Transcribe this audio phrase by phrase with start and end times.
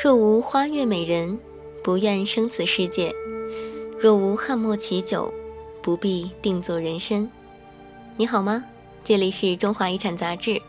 [0.00, 1.40] 若无花月美人，
[1.82, 3.10] 不愿生此世界；
[3.98, 5.34] 若无汉墨奇酒，
[5.82, 7.28] 不必定做人参。
[8.16, 8.62] 你好吗？
[9.02, 10.62] 这里是中华遗产杂志，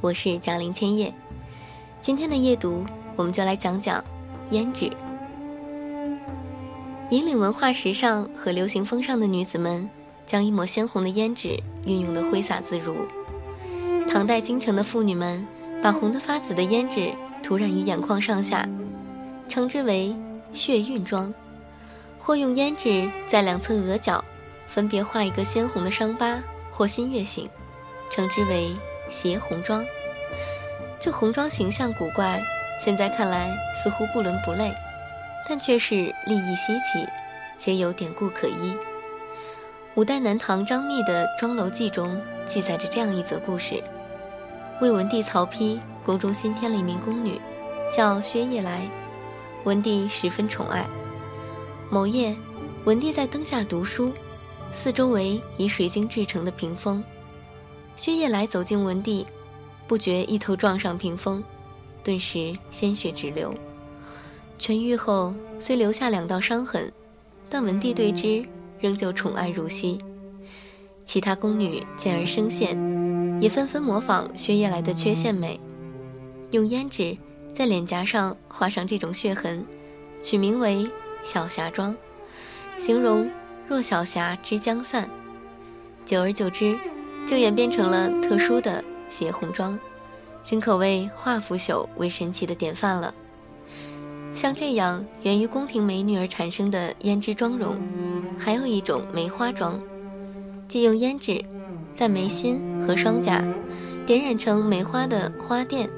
[0.00, 1.12] 我是贾玲千叶。
[2.00, 2.86] 今天的夜读，
[3.16, 4.02] 我们就来讲讲
[4.50, 4.90] 胭脂。
[7.10, 9.90] 引领文化时尚和流行风尚的女子们，
[10.26, 12.96] 将一抹鲜红的胭脂运用得挥洒自如。
[14.08, 15.46] 唐代京城的妇女们，
[15.82, 18.68] 把红得发紫的胭脂涂染于眼眶上下，
[19.48, 20.14] 称之为
[20.52, 21.32] “血晕妆”，
[22.18, 24.24] 或用胭脂在两侧额角
[24.66, 26.42] 分别画一个鲜红的伤疤。
[26.72, 27.50] 或新月形，
[28.12, 28.70] 称之为
[29.08, 29.84] 斜红妆。
[31.00, 32.40] 这红妆形象古怪，
[32.80, 34.72] 现在看来似乎不伦不类，
[35.48, 37.04] 但却是立意稀奇，
[37.58, 38.72] 且有典故可依。
[39.96, 43.82] 五代南唐张密的《妆楼记》中记载着这样一则故事：
[44.80, 47.40] 魏文帝曹丕宫中新添了一名宫女，
[47.94, 48.88] 叫薛夜来，
[49.64, 50.86] 文帝十分宠爱。
[51.90, 52.34] 某夜，
[52.84, 54.12] 文帝在灯下读书。
[54.72, 57.02] 四周围以水晶制成的屏风，
[57.96, 59.26] 薛夜来走进文帝，
[59.88, 61.42] 不觉一头撞上屏风，
[62.04, 63.52] 顿时鲜血直流。
[64.60, 66.92] 痊愈后虽留下两道伤痕，
[67.48, 68.46] 但文帝对之
[68.78, 69.98] 仍旧宠爱如昔。
[71.04, 75.58] 其他宫女见而生羡，也纷纷模仿薛夜来的缺陷美，
[76.50, 77.16] 用胭脂
[77.54, 79.64] 在脸颊上画上这种血痕，
[80.20, 80.88] 取名为
[81.22, 81.96] “小霞妆”，
[82.80, 83.30] 形容。
[83.68, 85.08] 若小霞之将散，
[86.04, 86.76] 久而久之，
[87.24, 89.78] 就演变成了特殊的斜红妆，
[90.42, 93.14] 真可谓化腐朽为神奇的典范了。
[94.34, 97.76] 像这样源于宫廷美女而产生的胭脂妆容，
[98.36, 99.80] 还有一种梅花妆，
[100.66, 101.44] 即用胭脂
[101.94, 103.40] 在眉心和双颊
[104.04, 105.88] 点染成梅花的花钿。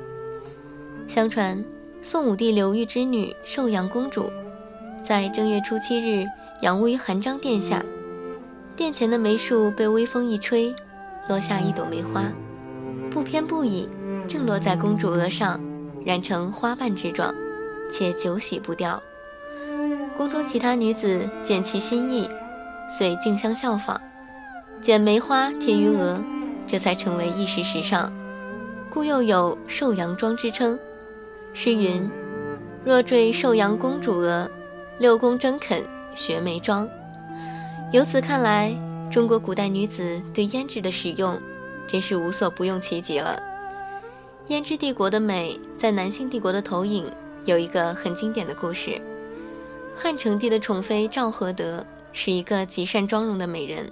[1.09, 1.63] 相传，
[2.01, 4.31] 宋武帝刘裕之女寿阳公主，
[5.03, 6.27] 在正月初七日。
[6.63, 7.85] 仰卧于含章殿下，
[8.77, 10.73] 殿前的梅树被微风一吹，
[11.29, 12.33] 落下一朵梅花，
[13.11, 13.89] 不偏不倚，
[14.29, 15.61] 正落在公主额上，
[16.07, 17.35] 染成花瓣之状，
[17.91, 19.03] 且久洗不掉。
[20.17, 22.31] 宫中其他女子见其心意，
[22.89, 24.01] 遂竞相效仿，
[24.81, 26.23] 剪梅花贴于额，
[26.65, 28.13] 这才成为一时时尚，
[28.89, 30.79] 故又有寿阳妆之称。
[31.55, 32.11] 诗云
[32.85, 34.51] ：“若坠寿阳公主额，
[34.99, 35.83] 六宫争肯。”
[36.15, 36.87] 学眉妆，
[37.91, 38.71] 由此看来，
[39.11, 41.41] 中国古代女子对胭脂的使用，
[41.87, 43.43] 真是无所不用其极了。
[44.47, 47.11] 胭脂帝国的美，在男性帝国的投影，
[47.47, 49.01] 有一个很经典的故事。
[49.97, 53.91] 汉成帝的宠妃赵合德是一个极善妆容的美人，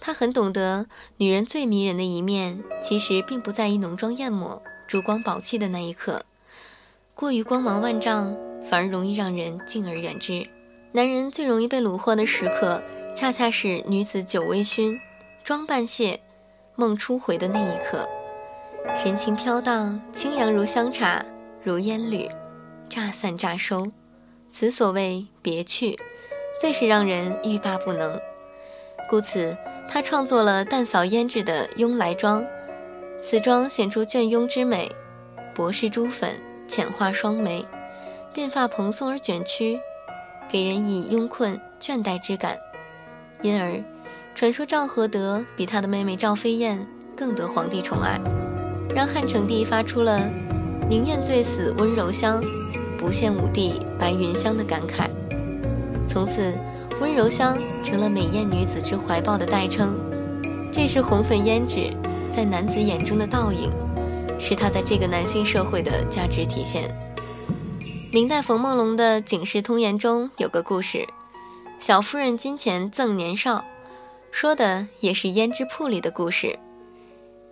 [0.00, 0.86] 她很懂得
[1.18, 6.24] 女人最迷人的一面，其实并不在于浓妆艳抹、珠光宝气的那一刻，
[7.16, 8.36] 过于光芒万丈，
[8.68, 10.44] 反而容易让人敬而远之。
[10.90, 12.82] 男人最容易被虏获的时刻，
[13.14, 14.98] 恰恰是女子酒微醺、
[15.44, 16.18] 妆半卸、
[16.74, 18.04] 梦初回的那一刻，
[18.96, 21.24] 神情飘荡，清扬如香茶，
[21.62, 22.28] 如烟缕，
[22.88, 23.86] 乍散乍收。
[24.50, 25.96] 此所谓别去，
[26.58, 28.20] 最是让人欲罢不能。
[29.08, 29.56] 故此，
[29.88, 32.44] 他创作了淡扫胭脂的慵来妆，
[33.22, 34.90] 此妆显出隽慵之美，
[35.54, 37.64] 薄施朱粉，浅画双眉，
[38.34, 39.78] 鬓发蓬松而卷曲。
[40.46, 42.56] 给人以慵困倦怠之感，
[43.40, 43.82] 因而
[44.34, 46.86] 传说赵合德比他的妹妹赵飞燕
[47.16, 48.20] 更得皇帝宠爱，
[48.94, 50.20] 让汉成帝发出了
[50.88, 52.42] “宁愿醉死温柔乡，
[52.98, 55.08] 不羡武帝白云香”的感慨。
[56.06, 56.52] 从此，
[57.00, 59.98] 温柔乡成了美艳女子之怀抱的代称。
[60.70, 61.90] 这是红粉胭脂
[62.30, 63.72] 在男子眼中的倒影，
[64.46, 66.94] 是他在这个男性社会的价值体现。
[68.12, 71.08] 明代冯梦龙的《警世通言》中有个故事，
[71.78, 73.64] 小夫人金钱赠年少，
[74.30, 76.58] 说的也是胭脂铺里的故事。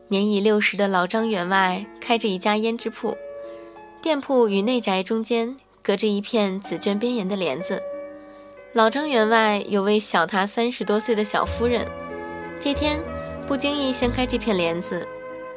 [0.08, 3.16] 年已六十的老张员外开着一家胭脂铺，
[4.02, 7.82] 店铺与内宅中间隔着一片紫绢边沿的帘子。
[8.74, 11.90] 老张员外有位小他三十多岁的小夫人，
[12.60, 13.00] 这天
[13.46, 15.08] 不经意掀开这片帘子，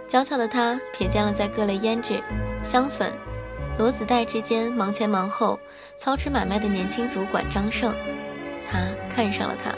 [0.07, 2.21] 娇俏的她瞥见了在各类胭脂、
[2.63, 3.11] 香粉。
[3.77, 5.59] 罗子带之间忙前忙后
[5.99, 7.93] 操持买卖的年轻主管张胜，
[8.69, 8.79] 她
[9.13, 9.73] 看上了他。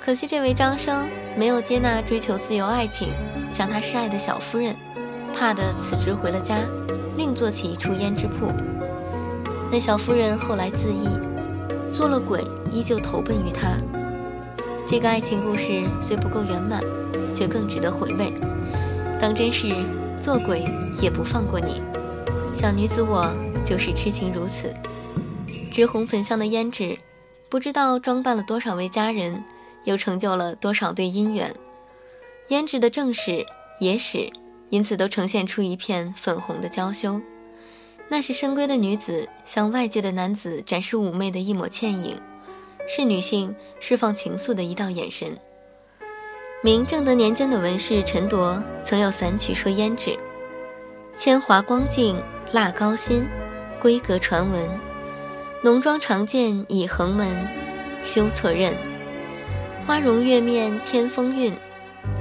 [0.00, 3.08] 可惜这位张生没有接纳追求自由爱情、
[3.50, 4.76] 向他示爱的小夫人，
[5.34, 6.58] 怕得辞职回了家，
[7.16, 8.52] 另做起一处胭脂铺。
[9.72, 11.18] 那小夫人后来自缢，
[11.90, 13.78] 做了鬼依旧投奔于他。
[14.86, 16.80] 这个爱情故事虽不够圆满，
[17.34, 18.32] 却更值得回味。
[19.20, 19.68] 当真是
[20.20, 20.64] 做鬼
[21.00, 21.80] 也不放过你。
[22.54, 23.30] 小女子我
[23.64, 24.74] 就是痴情如此。
[25.72, 26.96] 脂红粉香的胭脂，
[27.48, 29.42] 不知道装扮了多少位佳人，
[29.84, 31.54] 又成就了多少对姻缘。
[32.48, 33.44] 胭脂的正史、
[33.80, 34.30] 野史，
[34.68, 37.20] 因此都呈现出一片粉红的娇羞。
[38.08, 42.20] 那是深闺的女子向外界的男子展示妩媚的一抹倩影，
[42.86, 45.36] 是女性释放情愫的一道眼神。
[46.64, 50.18] 明正德年间的文士陈铎曾有散曲说胭脂
[51.14, 52.18] ：“铅华光镜
[52.52, 53.22] 蜡高新，
[53.78, 54.66] 闺阁传闻。
[55.62, 57.28] 浓妆常见倚横门，
[58.02, 58.72] 修错刃。
[59.86, 61.54] 花容月面添风韵，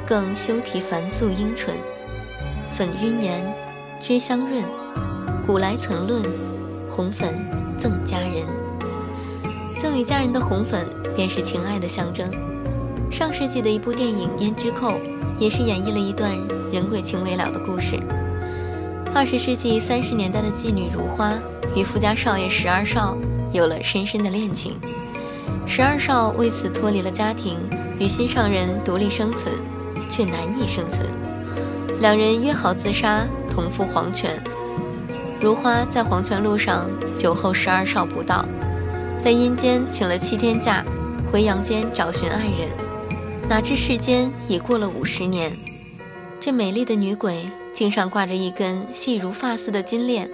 [0.06, 1.74] 更修提凡素樱唇。
[2.76, 3.42] 粉晕颜，
[4.02, 4.62] 脂香润。
[5.48, 6.22] 古来曾论，
[6.90, 7.34] 红粉
[7.78, 8.46] 赠佳人。
[9.82, 10.86] 赠与佳人的红粉，
[11.16, 12.30] 便是情爱的象征。”
[13.14, 14.94] 上世纪的一部电影《胭脂扣》
[15.38, 16.32] 也是演绎了一段
[16.72, 18.00] 人鬼情未了的故事。
[19.14, 21.32] 二十世纪三十年代的妓女如花
[21.76, 23.16] 与富家少爷十二少
[23.52, 24.80] 有了深深的恋情，
[25.68, 27.60] 十二少为此脱离了家庭，
[28.00, 29.54] 与心上人独立生存，
[30.10, 31.08] 却难以生存。
[32.02, 34.42] 两人约好自杀，同赴黄泉。
[35.40, 38.44] 如花在黄泉路上酒后十二少不到，
[39.22, 40.84] 在阴间请了七天假，
[41.32, 42.93] 回阳间找寻爱人。
[43.50, 45.52] 哪知世间已过了五十年，
[46.40, 50.30] 这美丽的女鬼颈上挂着一根细如发丝的金链，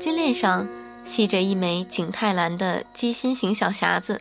[0.00, 0.66] 金链上
[1.04, 4.20] 系着一枚景泰蓝的鸡心形小匣子，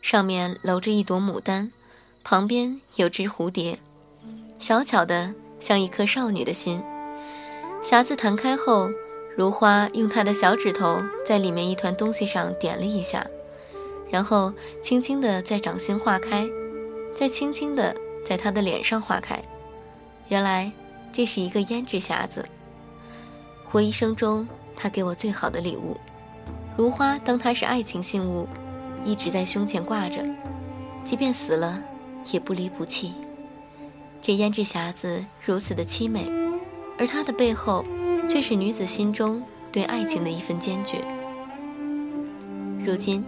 [0.00, 1.72] 上面镂着一朵牡丹，
[2.22, 3.78] 旁边有只蝴蝶，
[4.60, 6.80] 小巧的像一颗少女的心。
[7.82, 8.88] 匣子弹开后，
[9.36, 13.26] 如花用她的小指头在里面一团东西上点了一下，
[14.08, 16.46] 然后轻轻地在掌心划开。
[17.18, 17.96] 再轻轻地
[18.28, 19.42] 在他的脸上划开，
[20.28, 20.70] 原来
[21.10, 22.46] 这是一个胭脂匣子。
[23.72, 24.46] 我一生中，
[24.76, 25.96] 他给我最好的礼物。
[26.76, 28.46] 如花当他是爱情信物，
[29.02, 30.22] 一直在胸前挂着，
[31.04, 31.82] 即便死了，
[32.30, 33.14] 也不离不弃。
[34.20, 36.30] 这胭脂匣子如此的凄美，
[36.98, 37.82] 而它的背后，
[38.28, 39.42] 却是女子心中
[39.72, 41.02] 对爱情的一份坚决。
[42.84, 43.24] 如今，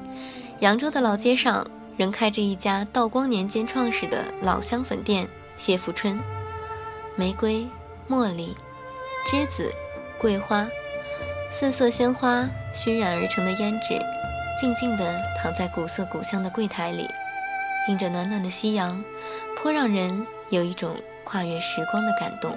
[0.60, 1.66] 扬州的老街上。
[1.98, 6.16] 仍开着一家道光年间创始的老香粉店谢福春，
[7.16, 7.66] 玫瑰、
[8.08, 8.56] 茉莉、
[9.26, 9.74] 栀子、
[10.16, 10.64] 桂花，
[11.50, 14.00] 四色鲜花熏染而成的胭脂，
[14.60, 17.04] 静静地躺在古色古香的柜台里，
[17.88, 19.02] 映着暖暖的夕阳，
[19.56, 20.94] 颇让人有一种
[21.24, 22.56] 跨越时光的感动。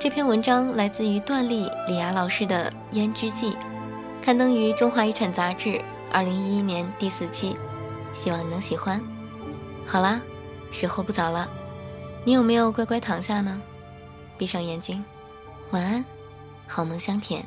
[0.00, 3.52] 这篇文章来自于段丽李雅老师的《胭脂记》，
[4.20, 5.80] 刊登于《中华遗产》杂志，
[6.10, 7.56] 二零一一年第四期。
[8.14, 9.00] 希望你能喜欢。
[9.86, 10.20] 好啦，
[10.72, 11.48] 时候不早了，
[12.24, 13.60] 你有没有乖乖躺下呢？
[14.38, 15.04] 闭上眼睛，
[15.70, 16.04] 晚安，
[16.66, 17.46] 好梦香甜。